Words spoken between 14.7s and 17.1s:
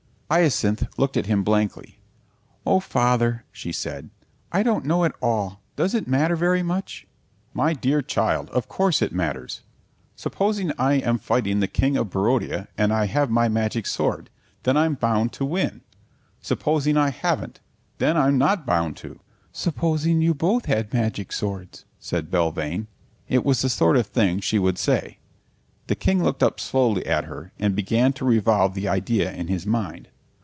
I'm bound to win. Supposing I